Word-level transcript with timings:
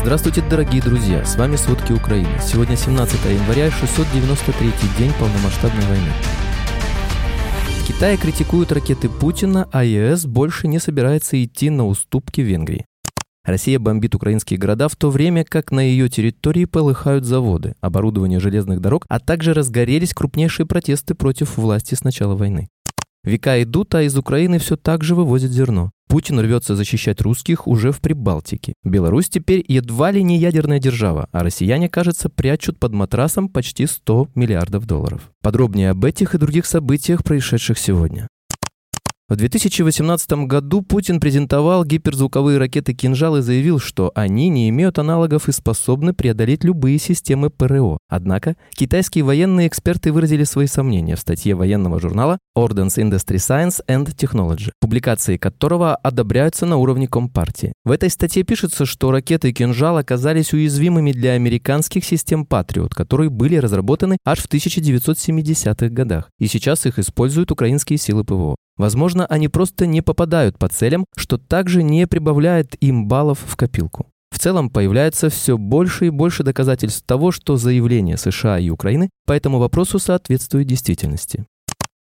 Здравствуйте, 0.00 0.42
дорогие 0.48 0.80
друзья! 0.80 1.24
С 1.24 1.36
вами 1.36 1.56
«Сводки 1.56 1.92
Украины». 1.92 2.30
Сегодня 2.40 2.76
17 2.76 3.24
января, 3.26 3.70
693 3.70 4.72
день 4.96 5.12
полномасштабной 5.18 5.84
войны. 5.86 6.12
В 7.82 7.86
Китае 7.86 8.16
критикуют 8.16 8.72
ракеты 8.72 9.08
Путина, 9.08 9.68
а 9.72 9.84
ЕС 9.84 10.24
больше 10.24 10.68
не 10.68 10.78
собирается 10.78 11.42
идти 11.42 11.68
на 11.68 11.86
уступки 11.86 12.40
Венгрии. 12.40 12.86
Россия 13.44 13.78
бомбит 13.78 14.14
украинские 14.14 14.58
города 14.58 14.88
в 14.88 14.96
то 14.96 15.10
время, 15.10 15.44
как 15.44 15.72
на 15.72 15.80
ее 15.80 16.08
территории 16.08 16.64
полыхают 16.64 17.24
заводы, 17.24 17.74
оборудование 17.80 18.40
железных 18.40 18.80
дорог, 18.80 19.04
а 19.08 19.18
также 19.18 19.52
разгорелись 19.52 20.14
крупнейшие 20.14 20.64
протесты 20.64 21.14
против 21.14 21.56
власти 21.56 21.94
с 21.94 22.04
начала 22.04 22.34
войны. 22.34 22.68
Века 23.24 23.62
идут, 23.62 23.94
а 23.94 24.02
из 24.02 24.16
Украины 24.16 24.58
все 24.58 24.76
так 24.76 25.04
же 25.04 25.14
вывозят 25.14 25.50
зерно. 25.50 25.90
Путин 26.08 26.40
рвется 26.40 26.74
защищать 26.74 27.20
русских 27.20 27.66
уже 27.66 27.92
в 27.92 28.00
Прибалтике. 28.00 28.72
Беларусь 28.82 29.28
теперь 29.28 29.62
едва 29.68 30.10
ли 30.10 30.22
не 30.22 30.38
ядерная 30.38 30.78
держава, 30.78 31.28
а 31.32 31.44
россияне, 31.44 31.90
кажется, 31.90 32.30
прячут 32.30 32.78
под 32.78 32.94
матрасом 32.94 33.48
почти 33.50 33.86
100 33.86 34.30
миллиардов 34.34 34.86
долларов. 34.86 35.30
Подробнее 35.42 35.90
об 35.90 36.04
этих 36.04 36.34
и 36.34 36.38
других 36.38 36.64
событиях, 36.64 37.24
происшедших 37.24 37.78
сегодня. 37.78 38.26
В 39.30 39.36
2018 39.36 40.46
году 40.46 40.80
Путин 40.80 41.20
презентовал 41.20 41.84
гиперзвуковые 41.84 42.56
ракеты 42.56 42.94
«Кинжал» 42.94 43.36
и 43.36 43.42
заявил, 43.42 43.78
что 43.78 44.10
они 44.14 44.48
не 44.48 44.70
имеют 44.70 44.98
аналогов 44.98 45.50
и 45.50 45.52
способны 45.52 46.14
преодолеть 46.14 46.64
любые 46.64 46.98
системы 46.98 47.50
ПРО. 47.50 47.98
Однако 48.08 48.56
китайские 48.70 49.24
военные 49.24 49.68
эксперты 49.68 50.12
выразили 50.12 50.44
свои 50.44 50.66
сомнения 50.66 51.14
в 51.14 51.20
статье 51.20 51.54
военного 51.54 52.00
журнала 52.00 52.38
Ordnance 52.56 52.96
Industry 52.96 53.36
Science 53.36 53.84
and 53.86 54.06
Technology, 54.16 54.70
публикации 54.80 55.36
которого 55.36 55.94
одобряются 55.94 56.64
на 56.64 56.78
уровне 56.78 57.06
Компартии. 57.06 57.74
В 57.84 57.90
этой 57.90 58.08
статье 58.08 58.44
пишется, 58.44 58.86
что 58.86 59.10
ракеты 59.10 59.52
«Кинжал» 59.52 59.98
оказались 59.98 60.54
уязвимыми 60.54 61.12
для 61.12 61.32
американских 61.32 62.06
систем 62.06 62.46
«Патриот», 62.46 62.94
которые 62.94 63.28
были 63.28 63.56
разработаны 63.56 64.16
аж 64.24 64.38
в 64.38 64.48
1970-х 64.48 65.90
годах, 65.90 66.30
и 66.38 66.46
сейчас 66.46 66.86
их 66.86 66.98
используют 66.98 67.50
украинские 67.50 67.98
силы 67.98 68.24
ПВО. 68.24 68.56
Возможно, 68.78 69.26
они 69.26 69.48
просто 69.48 69.86
не 69.86 70.00
попадают 70.00 70.56
по 70.56 70.68
целям, 70.68 71.04
что 71.16 71.36
также 71.36 71.82
не 71.82 72.06
прибавляет 72.06 72.76
им 72.80 73.08
баллов 73.08 73.40
в 73.44 73.56
копилку. 73.56 74.06
В 74.30 74.38
целом 74.38 74.70
появляется 74.70 75.30
все 75.30 75.58
больше 75.58 76.06
и 76.06 76.10
больше 76.10 76.44
доказательств 76.44 77.04
того, 77.04 77.32
что 77.32 77.56
заявление 77.56 78.16
США 78.16 78.58
и 78.58 78.70
Украины 78.70 79.10
по 79.26 79.32
этому 79.32 79.58
вопросу 79.58 79.98
соответствуют 79.98 80.68
действительности. 80.68 81.44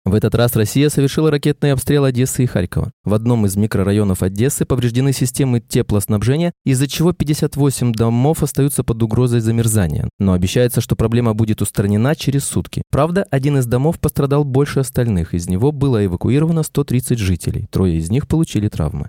В 0.05 0.13
этот 0.13 0.35
раз 0.35 0.55
Россия 0.55 0.91
совершила 0.91 1.31
ракетный 1.31 1.73
обстрел 1.73 2.05
Одессы 2.05 2.45
и 2.45 2.47
Харькова. 2.47 2.93
В 3.05 3.15
одном 3.15 3.47
из 3.47 3.57
микрорайонов 3.57 4.23
Одессы 4.23 4.67
повреждены 4.67 5.15
системы 5.15 5.61
теплоснабжения, 5.61 6.53
из-за 6.63 6.87
чего 6.89 7.13
58 7.13 7.93
домов 7.93 8.43
остаются 8.43 8.85
под 8.85 9.03
угрозой 9.03 9.41
замерзания. 9.41 10.11
Но 10.19 10.35
обещается, 10.35 10.83
что 10.83 10.95
проблема 10.95 11.33
будет 11.33 11.63
устранена 11.63 12.15
через 12.17 12.45
сутки. 12.45 12.83
Правда, 12.91 13.27
один 13.31 13.57
из 13.57 13.65
домов 13.65 13.99
пострадал 13.99 14.45
больше 14.45 14.81
остальных. 14.81 15.33
Из 15.33 15.49
него 15.49 15.73
было 15.73 16.05
эвакуировано 16.05 16.65
130 16.65 17.19
жителей. 17.19 17.67
Трое 17.71 17.97
из 17.97 18.11
них 18.11 18.29
получили 18.29 18.69
травмы. 18.69 19.09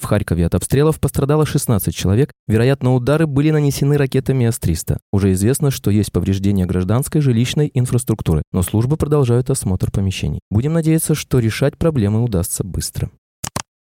В 0.00 0.06
Харькове 0.06 0.46
от 0.46 0.54
обстрелов 0.54 0.98
пострадало 0.98 1.44
16 1.44 1.94
человек. 1.94 2.32
Вероятно, 2.48 2.94
удары 2.94 3.26
были 3.26 3.50
нанесены 3.50 3.98
ракетами 3.98 4.46
С-300. 4.46 4.96
Уже 5.12 5.32
известно, 5.32 5.70
что 5.70 5.90
есть 5.90 6.10
повреждения 6.10 6.64
гражданской 6.64 7.20
жилищной 7.20 7.70
инфраструктуры, 7.74 8.42
но 8.50 8.62
службы 8.62 8.96
продолжают 8.96 9.50
осмотр 9.50 9.90
помещений. 9.90 10.40
Будем 10.50 10.72
надеяться, 10.72 11.14
что 11.14 11.38
решать 11.38 11.76
проблемы 11.76 12.24
удастся 12.24 12.64
быстро. 12.64 13.10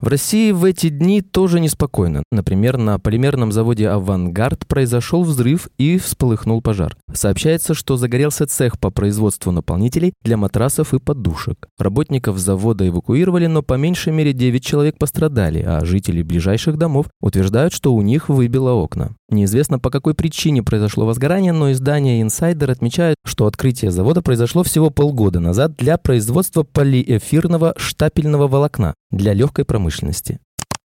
В 0.04 0.08
России 0.08 0.52
в 0.52 0.66
эти 0.66 0.90
дни 0.90 1.22
тоже 1.22 1.60
неспокойно. 1.60 2.24
Например, 2.30 2.76
на 2.76 2.98
полимерном 2.98 3.52
заводе 3.52 3.88
«Авангард» 3.88 4.66
произошел 4.66 5.24
взрыв 5.24 5.70
и 5.78 5.96
всполыхнул 5.96 6.60
пожар. 6.60 6.94
Сообщается, 7.14 7.72
что 7.72 7.96
загорелся 7.96 8.46
цех 8.46 8.78
по 8.78 8.90
производству 8.90 9.50
наполнителей 9.50 10.12
для 10.22 10.36
матрасов 10.36 10.92
и 10.92 10.98
подушек. 10.98 11.68
Работников 11.78 12.36
завода 12.36 12.86
эвакуировали, 12.86 13.46
но 13.46 13.62
по 13.62 13.78
меньшей 13.78 14.12
мере 14.12 14.34
9 14.34 14.62
человек 14.62 14.98
пострадали, 14.98 15.64
а 15.66 15.86
жители 15.86 16.20
ближайших 16.20 16.76
домов 16.76 17.06
утверждают, 17.22 17.72
что 17.72 17.94
у 17.94 18.02
них 18.02 18.28
выбило 18.28 18.72
окна. 18.72 19.12
Неизвестно, 19.34 19.80
по 19.80 19.90
какой 19.90 20.14
причине 20.14 20.62
произошло 20.62 21.06
возгорание, 21.06 21.52
но 21.52 21.72
издание 21.72 22.22
Insider 22.22 22.70
отмечает, 22.70 23.16
что 23.24 23.46
открытие 23.46 23.90
завода 23.90 24.22
произошло 24.22 24.62
всего 24.62 24.90
полгода 24.90 25.40
назад 25.40 25.74
для 25.76 25.98
производства 25.98 26.62
полиэфирного 26.62 27.74
штапельного 27.76 28.46
волокна 28.46 28.94
для 29.10 29.32
легкой 29.32 29.64
промышленности. 29.64 30.38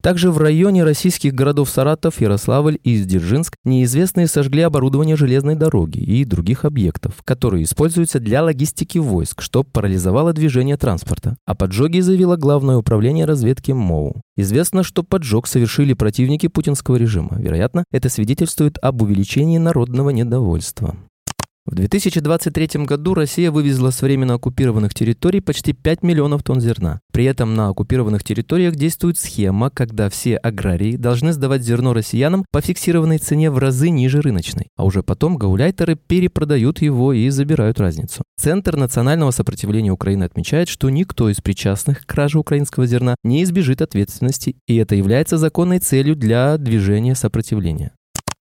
Также 0.01 0.31
в 0.31 0.39
районе 0.39 0.83
российских 0.83 1.35
городов 1.35 1.69
Саратов, 1.69 2.21
Ярославль 2.21 2.79
и 2.83 3.03
Дзержинск 3.03 3.55
неизвестные 3.65 4.27
сожгли 4.27 4.63
оборудование 4.63 5.17
железной 5.17 5.57
дороги 5.57 5.99
и 5.99 6.25
других 6.25 6.65
объектов, 6.65 7.23
которые 7.25 7.65
используются 7.65 8.19
для 8.19 8.43
логистики 8.43 8.99
войск, 8.99 9.43
что 9.43 9.63
парализовало 9.63 10.33
движение 10.33 10.77
транспорта. 10.77 11.37
О 11.45 11.55
поджоге 11.55 12.03
заявило 12.03 12.37
Главное 12.37 12.79
управление 12.79 13.27
разведки 13.27 13.73
МОУ. 13.73 14.23
Известно, 14.37 14.83
что 14.83 15.03
поджог 15.03 15.47
совершили 15.47 15.93
противники 15.93 16.49
путинского 16.49 16.97
режима. 16.97 17.39
Вероятно, 17.39 17.85
это 17.93 18.09
свидетельствует 18.09 18.79
об 18.81 19.03
увеличении 19.03 19.59
народного 19.59 20.11
недовольства. 20.11 20.97
В 21.67 21.75
2023 21.75 22.85
году 22.85 23.13
Россия 23.13 23.51
вывезла 23.51 23.91
с 23.91 24.01
временно 24.01 24.35
оккупированных 24.35 24.95
территорий 24.95 25.41
почти 25.41 25.75
5 25.75 26.03
миллионов 26.03 26.43
тонн 26.43 26.61
зерна. 26.61 27.01
При 27.13 27.27
этом 27.27 27.55
на 27.55 27.69
оккупированных 27.69 28.25
территориях 28.25 28.77
действует 28.77 29.19
схема, 29.19 29.69
когда 29.69 30.09
все 30.09 30.37
аграрии 30.37 30.97
должны 30.97 31.35
сдавать 31.35 31.63
зерно 31.63 31.93
россиянам 31.93 32.47
по 32.51 32.63
фиксированной 32.63 33.19
цене 33.19 33.51
в 33.51 33.59
разы 33.59 33.91
ниже 33.91 34.23
рыночной, 34.23 34.69
а 34.77 34.85
уже 34.85 35.03
потом 35.03 35.37
гауляйтеры 35.37 35.97
перепродают 35.97 36.81
его 36.81 37.13
и 37.13 37.29
забирают 37.29 37.79
разницу. 37.79 38.23
Центр 38.39 38.77
национального 38.77 39.31
сопротивления 39.31 39.93
Украины 39.93 40.25
отмечает, 40.25 40.69
что 40.69 40.89
никто 40.89 41.29
из 41.29 41.43
причастных 41.43 42.01
к 42.01 42.07
краже 42.07 42.39
украинского 42.39 42.87
зерна 42.87 43.17
не 43.23 43.43
избежит 43.43 43.83
ответственности, 43.83 44.57
и 44.67 44.77
это 44.77 44.95
является 44.95 45.37
законной 45.37 45.79
целью 45.79 46.17
для 46.17 46.57
движения 46.57 47.15
сопротивления. 47.15 47.93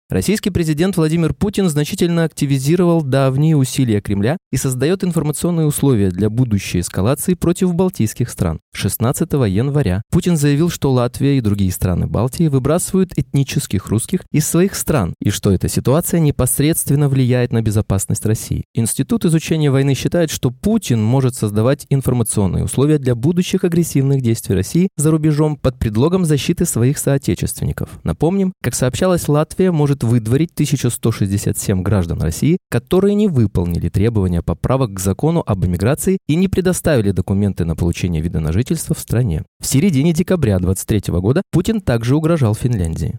Российский 0.09 0.49
президент 0.49 0.97
Владимир 0.97 1.35
Путин 1.35 1.69
значительно 1.69 2.23
активизировал 2.23 3.03
давние 3.03 3.55
усилия 3.55 4.01
Кремля 4.01 4.37
и 4.51 4.57
создает 4.57 5.03
информационные 5.03 5.67
условия 5.67 6.09
для 6.09 6.31
будущей 6.31 6.79
эскалации 6.79 7.35
против 7.35 7.75
балтийских 7.75 8.31
стран. 8.31 8.59
16 8.73 9.31
января 9.33 10.01
Путин 10.09 10.35
заявил, 10.35 10.71
что 10.71 10.91
Латвия 10.91 11.37
и 11.37 11.41
другие 11.41 11.71
страны 11.71 12.07
Балтии 12.07 12.47
выбрасывают 12.47 13.11
этнических 13.17 13.85
русских 13.89 14.21
из 14.31 14.47
своих 14.47 14.73
стран 14.73 15.13
и 15.21 15.29
что 15.29 15.51
эта 15.51 15.69
ситуация 15.69 16.19
непосредственно 16.19 17.07
влияет 17.07 17.53
на 17.53 17.61
безопасность 17.61 18.25
России. 18.25 18.65
Институт 18.73 19.25
изучения 19.25 19.69
войны 19.69 19.93
считает, 19.93 20.31
что 20.31 20.49
Путин 20.49 21.03
может 21.03 21.35
создавать 21.35 21.85
информационные 21.91 22.63
условия 22.63 22.97
для 22.97 23.13
будущих 23.13 23.63
агрессивных 23.63 24.21
действий 24.21 24.55
России 24.55 24.89
за 24.97 25.11
рубежом 25.11 25.55
под 25.55 25.77
предлогом 25.77 26.25
защиты 26.25 26.65
своих 26.65 26.97
соотечественников. 26.97 27.99
Напомним, 28.03 28.53
как 28.63 28.73
сообщалось, 28.73 29.27
Латвия 29.27 29.71
может 29.71 29.98
может 29.99 30.03
выдворить 30.03 30.51
1167 30.53 31.81
граждан 31.81 32.21
России, 32.21 32.57
которые 32.69 33.15
не 33.15 33.27
выполнили 33.27 33.89
требования 33.89 34.41
поправок 34.41 34.93
к 34.93 34.99
закону 34.99 35.43
об 35.45 35.65
иммиграции 35.65 36.17
и 36.27 36.35
не 36.35 36.47
предоставили 36.47 37.11
документы 37.11 37.65
на 37.65 37.75
получение 37.75 38.21
вида 38.21 38.39
на 38.39 38.51
жительство 38.51 38.95
в 38.95 38.99
стране. 38.99 39.43
В 39.59 39.65
середине 39.65 40.13
декабря 40.13 40.59
2023 40.59 41.19
года 41.19 41.41
Путин 41.51 41.81
также 41.81 42.15
угрожал 42.15 42.55
Финляндии. 42.55 43.17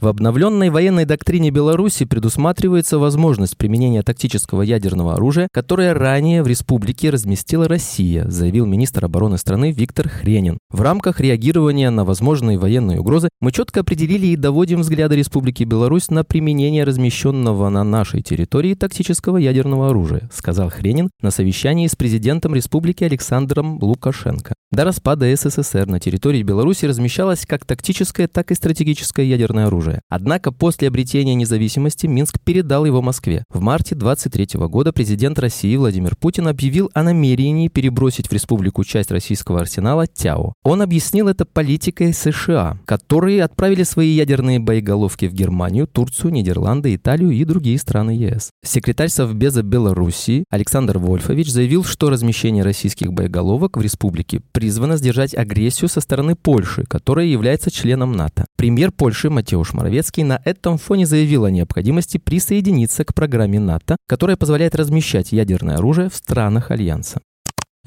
В 0.00 0.06
обновленной 0.06 0.70
военной 0.70 1.06
доктрине 1.06 1.50
Беларуси 1.50 2.04
предусматривается 2.04 3.00
возможность 3.00 3.56
применения 3.56 4.04
тактического 4.04 4.62
ядерного 4.62 5.14
оружия, 5.14 5.48
которое 5.52 5.92
ранее 5.92 6.44
в 6.44 6.46
республике 6.46 7.10
разместила 7.10 7.66
Россия, 7.66 8.24
заявил 8.28 8.64
министр 8.64 9.06
обороны 9.06 9.38
страны 9.38 9.72
Виктор 9.72 10.08
Хренин. 10.08 10.58
В 10.70 10.82
рамках 10.82 11.18
реагирования 11.18 11.90
на 11.90 12.04
возможные 12.04 12.58
военные 12.58 13.00
угрозы 13.00 13.28
мы 13.40 13.50
четко 13.50 13.80
определили 13.80 14.28
и 14.28 14.36
доводим 14.36 14.82
взгляды 14.82 15.16
Республики 15.16 15.64
Беларусь 15.64 16.10
на 16.10 16.22
применение 16.22 16.84
размещенного 16.84 17.68
на 17.68 17.82
нашей 17.82 18.22
территории 18.22 18.74
тактического 18.74 19.36
ядерного 19.36 19.90
оружия, 19.90 20.30
сказал 20.32 20.70
Хренин 20.70 21.10
на 21.22 21.32
совещании 21.32 21.88
с 21.88 21.96
президентом 21.96 22.54
республики 22.54 23.02
Александром 23.02 23.82
Лукашенко. 23.82 24.54
До 24.70 24.84
распада 24.84 25.34
СССР 25.34 25.86
на 25.86 25.98
территории 25.98 26.44
Беларуси 26.44 26.84
размещалось 26.84 27.46
как 27.46 27.64
тактическое, 27.64 28.28
так 28.28 28.52
и 28.52 28.54
стратегическое 28.54 29.24
ядерное 29.24 29.66
оружие 29.66 29.87
оружия. 29.88 30.02
Однако 30.08 30.52
после 30.52 30.88
обретения 30.88 31.34
независимости 31.34 32.06
Минск 32.06 32.38
передал 32.42 32.84
его 32.84 33.02
Москве. 33.02 33.44
В 33.50 33.60
марте 33.60 33.94
23 33.94 34.60
года 34.68 34.92
президент 34.92 35.38
России 35.38 35.76
Владимир 35.76 36.16
Путин 36.16 36.48
объявил 36.48 36.90
о 36.94 37.02
намерении 37.02 37.68
перебросить 37.68 38.28
в 38.28 38.32
республику 38.32 38.84
часть 38.84 39.10
российского 39.10 39.60
арсенала 39.60 40.06
ТЯО. 40.06 40.54
Он 40.64 40.82
объяснил 40.82 41.28
это 41.28 41.44
политикой 41.44 42.12
США, 42.12 42.78
которые 42.84 43.44
отправили 43.44 43.82
свои 43.82 44.10
ядерные 44.10 44.58
боеголовки 44.58 45.26
в 45.26 45.32
Германию, 45.32 45.86
Турцию, 45.86 46.32
Нидерланды, 46.32 46.94
Италию 46.94 47.30
и 47.30 47.44
другие 47.44 47.78
страны 47.78 48.10
ЕС. 48.10 48.50
Секретарь 48.64 49.08
Совбеза 49.08 49.62
Белоруссии 49.62 50.44
Александр 50.50 50.98
Вольфович 50.98 51.50
заявил, 51.50 51.84
что 51.84 52.10
размещение 52.10 52.64
российских 52.64 53.12
боеголовок 53.12 53.76
в 53.76 53.80
республике 53.80 54.40
призвано 54.52 54.96
сдержать 54.96 55.34
агрессию 55.34 55.88
со 55.88 56.00
стороны 56.00 56.34
Польши, 56.34 56.84
которая 56.84 57.26
является 57.26 57.70
членом 57.70 58.12
НАТО. 58.12 58.46
Премьер 58.56 58.92
Польши 58.92 59.30
Матеуш 59.30 59.72
Моровецкий 59.78 60.24
на 60.24 60.40
этом 60.44 60.76
фоне 60.76 61.06
заявил 61.06 61.44
о 61.44 61.52
необходимости 61.52 62.18
присоединиться 62.18 63.04
к 63.04 63.14
программе 63.14 63.60
НАТО, 63.60 63.96
которая 64.08 64.36
позволяет 64.36 64.74
размещать 64.74 65.30
ядерное 65.30 65.76
оружие 65.76 66.10
в 66.10 66.16
странах 66.16 66.72
Альянса. 66.72 67.20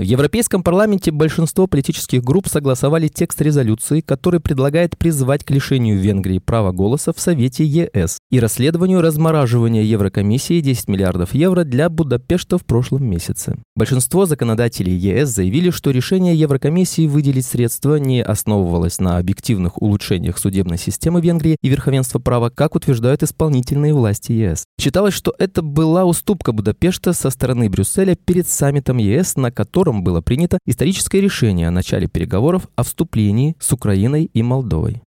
В 0.01 0.03
Европейском 0.03 0.63
парламенте 0.63 1.11
большинство 1.11 1.67
политических 1.67 2.23
групп 2.23 2.47
согласовали 2.47 3.07
текст 3.07 3.39
резолюции, 3.39 4.01
который 4.01 4.39
предлагает 4.39 4.97
призвать 4.97 5.43
к 5.43 5.51
лишению 5.51 5.99
Венгрии 5.99 6.39
права 6.39 6.71
голоса 6.71 7.13
в 7.13 7.19
Совете 7.19 7.63
ЕС 7.63 8.17
и 8.31 8.39
расследованию 8.39 9.01
размораживания 9.01 9.83
Еврокомиссии 9.83 10.59
10 10.59 10.87
миллиардов 10.87 11.35
евро 11.35 11.65
для 11.65 11.87
Будапешта 11.87 12.57
в 12.57 12.65
прошлом 12.65 13.05
месяце. 13.05 13.59
Большинство 13.75 14.25
законодателей 14.25 14.97
ЕС 14.97 15.29
заявили, 15.29 15.69
что 15.69 15.91
решение 15.91 16.33
Еврокомиссии 16.33 17.05
выделить 17.05 17.45
средства 17.45 17.97
не 17.97 18.23
основывалось 18.23 18.99
на 18.99 19.19
объективных 19.19 19.79
улучшениях 19.83 20.39
судебной 20.39 20.79
системы 20.79 21.21
Венгрии 21.21 21.57
и 21.61 21.69
верховенства 21.69 22.17
права, 22.17 22.49
как 22.49 22.73
утверждают 22.73 23.21
исполнительные 23.21 23.93
власти 23.93 24.31
ЕС. 24.31 24.63
Считалось, 24.79 25.13
что 25.13 25.35
это 25.37 25.61
была 25.61 26.05
уступка 26.05 26.53
Будапешта 26.53 27.13
со 27.13 27.29
стороны 27.29 27.69
Брюсселя 27.69 28.15
перед 28.15 28.47
саммитом 28.47 28.97
ЕС, 28.97 29.35
на 29.35 29.51
котором 29.51 29.90
котором 29.91 30.03
было 30.03 30.21
принято 30.21 30.57
историческое 30.65 31.21
решение 31.21 31.67
о 31.67 31.71
начале 31.71 32.07
переговоров 32.07 32.67
о 32.75 32.83
вступлении 32.83 33.55
с 33.59 33.73
Украиной 33.73 34.29
и 34.33 34.41
Молдовой. 34.41 35.01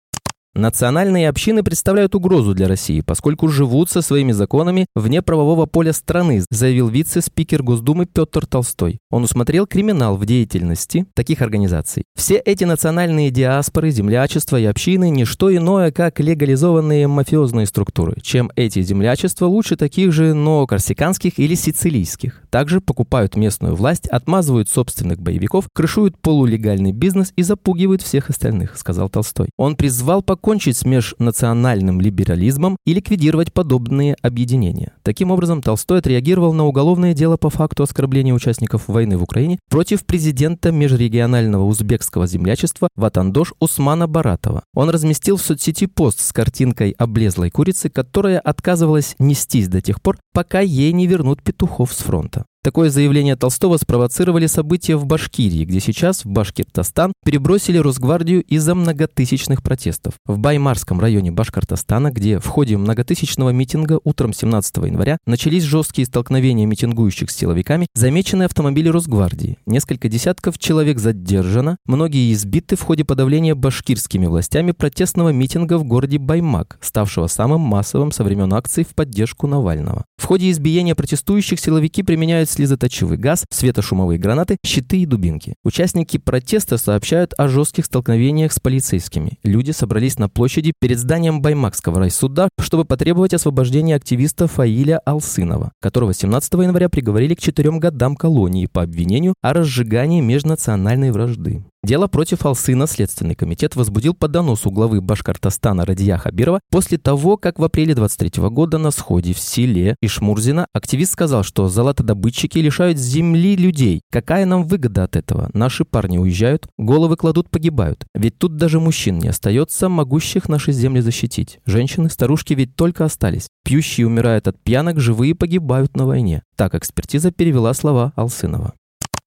Национальные 0.54 1.30
общины 1.30 1.62
представляют 1.62 2.14
угрозу 2.14 2.54
для 2.54 2.68
России, 2.68 3.00
поскольку 3.00 3.48
живут 3.48 3.88
со 3.88 4.02
своими 4.02 4.32
законами 4.32 4.84
вне 4.94 5.22
правового 5.22 5.64
поля 5.64 5.94
страны, 5.94 6.44
заявил 6.50 6.88
вице-спикер 6.88 7.62
Госдумы 7.62 8.04
Петр 8.04 8.44
Толстой. 8.44 8.98
Он 9.10 9.24
усмотрел 9.24 9.66
криминал 9.66 10.18
в 10.18 10.26
деятельности 10.26 11.06
таких 11.14 11.40
организаций. 11.40 12.04
Все 12.14 12.36
эти 12.36 12.64
национальные 12.64 13.30
диаспоры, 13.30 13.90
землячества 13.90 14.58
и 14.58 14.66
общины– 14.66 15.08
не 15.10 15.24
что 15.24 15.54
иное, 15.56 15.90
как 15.90 16.20
легализованные 16.20 17.08
мафиозные 17.08 17.64
структуры. 17.64 18.16
Чем 18.20 18.50
эти 18.54 18.82
землячества 18.82 19.46
лучше 19.46 19.76
таких 19.76 20.12
же, 20.12 20.34
но 20.34 20.66
корсиканских 20.66 21.38
или 21.38 21.54
сицилийских. 21.54 22.42
Также 22.50 22.82
покупают 22.82 23.36
местную 23.36 23.74
власть, 23.74 24.06
отмазывают 24.06 24.68
собственных 24.68 25.18
боевиков, 25.18 25.64
крышуют 25.72 26.18
полулегальный 26.18 26.92
бизнес 26.92 27.32
и 27.36 27.42
запугивают 27.42 28.02
всех 28.02 28.28
остальных, 28.28 28.76
сказал 28.76 29.08
Толстой. 29.08 29.48
Он 29.56 29.76
призвал 29.76 30.20
по 30.20 30.36
покончить 30.42 30.76
с 30.76 30.84
межнациональным 30.84 32.00
либерализмом 32.00 32.76
и 32.84 32.92
ликвидировать 32.92 33.52
подобные 33.52 34.16
объединения. 34.22 34.92
Таким 35.04 35.30
образом, 35.30 35.62
Толстой 35.62 36.00
отреагировал 36.00 36.52
на 36.52 36.66
уголовное 36.66 37.14
дело 37.14 37.36
по 37.36 37.48
факту 37.48 37.84
оскорбления 37.84 38.34
участников 38.34 38.88
войны 38.88 39.16
в 39.16 39.22
Украине 39.22 39.60
против 39.70 40.04
президента 40.04 40.72
межрегионального 40.72 41.62
узбекского 41.62 42.26
землячества 42.26 42.88
Ватандош 42.96 43.54
Усмана 43.60 44.08
Баратова. 44.08 44.64
Он 44.74 44.90
разместил 44.90 45.36
в 45.36 45.42
соцсети 45.42 45.86
пост 45.86 46.18
с 46.20 46.32
картинкой 46.32 46.90
облезлой 46.98 47.52
курицы, 47.52 47.88
которая 47.88 48.40
отказывалась 48.40 49.14
нестись 49.20 49.68
до 49.68 49.80
тех 49.80 50.02
пор, 50.02 50.18
пока 50.34 50.58
ей 50.58 50.92
не 50.92 51.06
вернут 51.06 51.40
петухов 51.40 51.92
с 51.92 51.98
фронта. 51.98 52.46
Такое 52.64 52.90
заявление 52.90 53.34
Толстого 53.34 53.76
спровоцировали 53.76 54.46
события 54.46 54.94
в 54.94 55.04
Башкирии, 55.04 55.64
где 55.64 55.80
сейчас 55.80 56.24
в 56.24 56.28
Башкиртостан 56.28 57.12
перебросили 57.24 57.78
Росгвардию 57.78 58.40
из-за 58.44 58.76
многотысячных 58.76 59.64
протестов. 59.64 60.14
В 60.26 60.38
Баймарском 60.38 61.00
районе 61.00 61.32
Башкортостана, 61.32 62.12
где 62.12 62.38
в 62.38 62.46
ходе 62.46 62.76
многотысячного 62.76 63.50
митинга 63.50 63.98
утром 64.04 64.32
17 64.32 64.76
января 64.76 65.18
начались 65.26 65.64
жесткие 65.64 66.06
столкновения 66.06 66.64
митингующих 66.64 67.32
с 67.32 67.36
силовиками, 67.36 67.88
замечены 67.94 68.44
автомобили 68.44 68.88
Росгвардии. 68.88 69.58
Несколько 69.66 70.08
десятков 70.08 70.56
человек 70.56 71.00
задержано, 71.00 71.78
многие 71.86 72.32
избиты 72.32 72.76
в 72.76 72.82
ходе 72.82 73.04
подавления 73.04 73.56
башкирскими 73.56 74.26
властями 74.26 74.70
протестного 74.70 75.30
митинга 75.30 75.78
в 75.78 75.84
городе 75.84 76.18
Баймак, 76.18 76.78
ставшего 76.80 77.26
самым 77.26 77.62
массовым 77.62 78.12
со 78.12 78.22
времен 78.22 78.54
акций 78.54 78.84
в 78.84 78.94
поддержку 78.94 79.48
Навального. 79.48 80.04
Ходе 80.32 80.50
избиения 80.50 80.94
протестующих 80.94 81.60
силовики 81.60 82.02
применяют 82.02 82.48
слезоточивый 82.48 83.18
газ, 83.18 83.44
светошумовые 83.50 84.18
гранаты, 84.18 84.56
щиты 84.64 85.02
и 85.02 85.04
дубинки. 85.04 85.56
Участники 85.62 86.16
протеста 86.16 86.78
сообщают 86.78 87.34
о 87.36 87.48
жестких 87.48 87.84
столкновениях 87.84 88.54
с 88.54 88.58
полицейскими. 88.58 89.38
Люди 89.42 89.72
собрались 89.72 90.18
на 90.18 90.30
площади 90.30 90.72
перед 90.80 90.98
зданием 90.98 91.42
Баймакского 91.42 91.98
райсуда, 91.98 92.48
чтобы 92.58 92.86
потребовать 92.86 93.34
освобождения 93.34 93.94
активиста 93.94 94.46
Фаиля 94.46 95.00
Алсынова, 95.00 95.72
которого 95.82 96.14
17 96.14 96.50
января 96.54 96.88
приговорили 96.88 97.34
к 97.34 97.40
четырем 97.40 97.78
годам 97.78 98.16
колонии 98.16 98.64
по 98.64 98.80
обвинению 98.80 99.34
о 99.42 99.52
разжигании 99.52 100.22
межнациональной 100.22 101.10
вражды. 101.10 101.62
Дело 101.84 102.06
против 102.06 102.46
Алсына 102.46 102.86
Следственный 102.86 103.34
комитет 103.34 103.74
возбудил 103.74 104.14
по 104.14 104.28
доносу 104.28 104.70
главы 104.70 105.00
Башкортостана 105.00 105.84
Радия 105.84 106.16
Хабирова 106.16 106.60
после 106.70 106.96
того, 106.96 107.36
как 107.36 107.58
в 107.58 107.64
апреле 107.64 107.96
23 107.96 108.40
года 108.50 108.78
на 108.78 108.92
сходе 108.92 109.34
в 109.34 109.40
селе 109.40 109.96
Ишмурзина 110.00 110.68
активист 110.72 111.14
сказал, 111.14 111.42
что 111.42 111.68
золотодобытчики 111.68 112.58
лишают 112.58 112.98
земли 112.98 113.56
людей. 113.56 114.02
Какая 114.12 114.46
нам 114.46 114.62
выгода 114.62 115.02
от 115.02 115.16
этого? 115.16 115.50
Наши 115.54 115.84
парни 115.84 116.18
уезжают, 116.18 116.68
головы 116.78 117.16
кладут, 117.16 117.50
погибают. 117.50 118.06
Ведь 118.14 118.38
тут 118.38 118.56
даже 118.56 118.78
мужчин 118.78 119.18
не 119.18 119.26
остается, 119.26 119.88
могущих 119.88 120.48
наши 120.48 120.70
земли 120.70 121.00
защитить. 121.00 121.58
Женщины, 121.66 122.10
старушки 122.10 122.54
ведь 122.54 122.76
только 122.76 123.04
остались. 123.04 123.48
Пьющие 123.64 124.06
умирают 124.06 124.46
от 124.46 124.56
пьянок, 124.62 125.00
живые 125.00 125.34
погибают 125.34 125.96
на 125.96 126.06
войне. 126.06 126.44
Так 126.54 126.76
экспертиза 126.76 127.32
перевела 127.32 127.74
слова 127.74 128.12
Алсынова. 128.14 128.74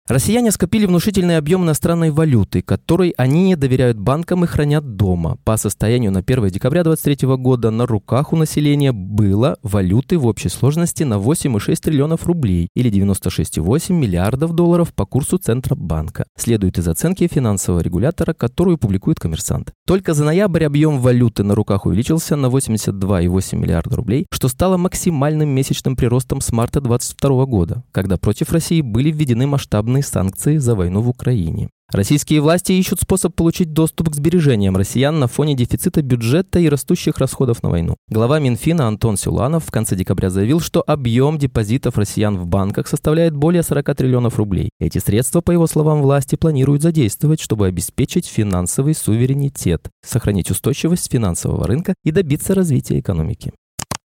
Россияне 0.07 0.51
скопили 0.51 0.85
внушительный 0.85 1.35
объем 1.35 1.63
иностранной 1.63 2.11
валюты, 2.11 2.61
которой 2.61 3.15
они 3.17 3.45
не 3.45 3.55
доверяют 3.55 3.97
банкам 3.97 4.43
и 4.43 4.47
хранят 4.47 4.95
дома. 4.95 5.39
По 5.43 5.57
состоянию 5.57 6.11
на 6.11 6.19
1 6.19 6.49
декабря 6.49 6.83
2023 6.83 7.35
года 7.37 7.71
на 7.71 7.87
руках 7.87 8.31
у 8.31 8.35
населения 8.35 8.91
было 8.91 9.57
валюты 9.63 10.19
в 10.19 10.27
общей 10.27 10.49
сложности 10.49 11.01
на 11.01 11.15
8,6 11.15 11.75
триллионов 11.81 12.27
рублей 12.27 12.69
или 12.75 12.91
96,8 12.91 13.93
миллиардов 13.93 14.53
долларов 14.53 14.93
по 14.93 15.07
курсу 15.07 15.39
Центробанка. 15.39 16.27
Следует 16.37 16.77
из 16.77 16.87
оценки 16.87 17.27
финансового 17.27 17.79
регулятора, 17.81 18.33
которую 18.33 18.77
публикует 18.77 19.19
коммерсант. 19.19 19.73
Только 19.87 20.15
за 20.15 20.23
ноябрь 20.23 20.63
объем 20.65 20.99
валюты 20.99 21.43
на 21.43 21.53
руках 21.53 21.85
увеличился 21.85 22.35
на 22.35 22.47
82,8 22.47 23.55
миллиарда 23.55 23.95
рублей, 23.95 24.25
что 24.31 24.47
стало 24.47 24.77
максимальным 24.77 25.49
месячным 25.49 25.95
приростом 25.95 26.41
с 26.41 26.51
марта 26.51 26.81
2022 26.81 27.45
года, 27.45 27.83
когда 27.91 28.17
против 28.17 28.51
России 28.51 28.81
были 28.81 29.11
введены 29.11 29.45
масштабные 29.45 30.01
санкции 30.01 30.57
за 30.57 30.73
войну 30.73 31.01
в 31.01 31.09
Украине. 31.09 31.69
Российские 31.91 32.41
власти 32.41 32.71
ищут 32.71 32.99
способ 33.01 33.35
получить 33.35 33.71
доступ 33.71 34.09
к 34.09 34.15
сбережениям 34.15 34.75
россиян 34.75 35.19
на 35.19 35.27
фоне 35.27 35.55
дефицита 35.55 36.01
бюджета 36.01 36.59
и 36.59 36.67
растущих 36.67 37.19
расходов 37.19 37.61
на 37.61 37.69
войну. 37.69 37.95
Глава 38.09 38.39
Минфина 38.39 38.87
Антон 38.87 39.17
Силанов 39.17 39.65
в 39.65 39.71
конце 39.71 39.95
декабря 39.95 40.31
заявил, 40.31 40.59
что 40.59 40.83
объем 40.85 41.37
депозитов 41.37 41.97
россиян 41.97 42.37
в 42.37 42.47
банках 42.47 42.87
составляет 42.87 43.35
более 43.35 43.61
40 43.61 43.95
триллионов 43.95 44.37
рублей. 44.37 44.71
Эти 44.79 44.97
средства, 44.97 45.41
по 45.41 45.51
его 45.51 45.67
словам, 45.67 46.01
власти 46.01 46.35
планируют 46.35 46.81
задействовать, 46.81 47.39
чтобы 47.39 47.67
обеспечить 47.67 48.25
финансовый 48.25 48.95
суверенитет, 48.95 49.87
сохранить 50.03 50.49
устойчивость 50.49 51.11
финансового 51.11 51.67
рынка 51.67 51.93
и 52.03 52.11
добиться 52.11 52.55
развития 52.55 52.99
экономики. 52.99 53.53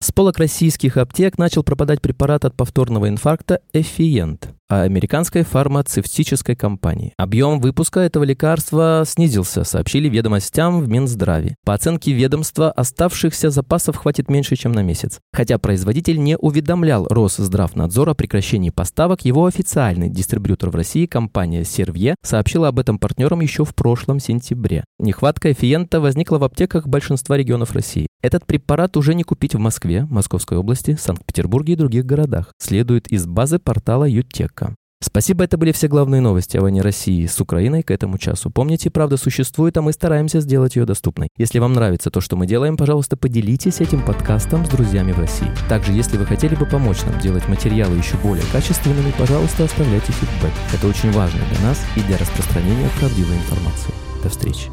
С 0.00 0.12
полок 0.12 0.38
российских 0.38 0.98
аптек 0.98 1.36
начал 1.36 1.64
пропадать 1.64 2.00
препарат 2.00 2.44
от 2.44 2.54
повторного 2.54 3.08
инфаркта 3.08 3.60
«Эфиент» 3.72 4.55
американской 4.68 5.42
фармацевтической 5.42 6.56
компании. 6.56 7.12
Объем 7.16 7.60
выпуска 7.60 8.00
этого 8.00 8.24
лекарства 8.24 9.04
снизился, 9.06 9.64
сообщили 9.64 10.08
ведомостям 10.08 10.80
в 10.80 10.88
Минздраве. 10.88 11.56
По 11.64 11.74
оценке 11.74 12.12
ведомства, 12.12 12.70
оставшихся 12.70 13.50
запасов 13.50 13.96
хватит 13.96 14.28
меньше, 14.28 14.56
чем 14.56 14.72
на 14.72 14.82
месяц. 14.82 15.20
Хотя 15.32 15.58
производитель 15.58 16.18
не 16.18 16.36
уведомлял 16.36 17.06
Росздравнадзор 17.08 18.10
о 18.10 18.14
прекращении 18.14 18.70
поставок, 18.70 19.24
его 19.24 19.46
официальный 19.46 20.08
дистрибьютор 20.08 20.70
в 20.70 20.74
России, 20.76 21.06
компания 21.06 21.64
Сервье, 21.64 22.16
сообщила 22.22 22.68
об 22.68 22.78
этом 22.78 22.98
партнерам 22.98 23.40
еще 23.40 23.64
в 23.64 23.74
прошлом 23.74 24.20
сентябре. 24.20 24.84
Нехватка 24.98 25.52
эфиента 25.52 26.00
возникла 26.00 26.38
в 26.38 26.44
аптеках 26.44 26.86
большинства 26.86 27.36
регионов 27.36 27.72
России. 27.72 28.05
Этот 28.22 28.46
препарат 28.46 28.96
уже 28.96 29.14
не 29.14 29.22
купить 29.22 29.54
в 29.54 29.58
Москве, 29.58 30.06
Московской 30.10 30.58
области, 30.58 30.96
Санкт-Петербурге 30.96 31.74
и 31.74 31.76
других 31.76 32.04
городах, 32.04 32.52
следует 32.58 33.06
из 33.08 33.26
базы 33.26 33.58
портала 33.58 34.04
Ютек. 34.04 34.62
Спасибо, 35.02 35.44
это 35.44 35.58
были 35.58 35.72
все 35.72 35.88
главные 35.88 36.22
новости 36.22 36.56
о 36.56 36.62
войне 36.62 36.80
России 36.80 37.26
с 37.26 37.38
Украиной 37.40 37.82
к 37.82 37.90
этому 37.90 38.16
часу. 38.16 38.50
Помните, 38.50 38.90
правда 38.90 39.18
существует, 39.18 39.76
а 39.76 39.82
мы 39.82 39.92
стараемся 39.92 40.40
сделать 40.40 40.74
ее 40.74 40.86
доступной. 40.86 41.28
Если 41.36 41.58
вам 41.58 41.74
нравится 41.74 42.10
то, 42.10 42.22
что 42.22 42.34
мы 42.34 42.46
делаем, 42.46 42.76
пожалуйста, 42.78 43.16
поделитесь 43.16 43.80
этим 43.80 44.02
подкастом 44.02 44.64
с 44.64 44.70
друзьями 44.70 45.12
в 45.12 45.20
России. 45.20 45.50
Также, 45.68 45.92
если 45.92 46.16
вы 46.16 46.24
хотели 46.24 46.54
бы 46.54 46.64
помочь 46.64 47.02
нам 47.04 47.20
делать 47.20 47.46
материалы 47.46 47.96
еще 47.96 48.16
более 48.16 48.44
качественными, 48.50 49.12
пожалуйста, 49.18 49.64
оставляйте 49.64 50.12
фидбэк. 50.12 50.52
Это 50.74 50.86
очень 50.88 51.12
важно 51.12 51.40
для 51.50 51.60
нас 51.60 51.84
и 51.94 52.00
для 52.00 52.16
распространения 52.16 52.88
правдивой 52.98 53.36
информации. 53.36 53.92
До 54.22 54.30
встречи. 54.30 54.70